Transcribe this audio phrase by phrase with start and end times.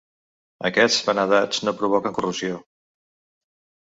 [0.69, 2.59] Aquests vanadats no provoquen corrosió.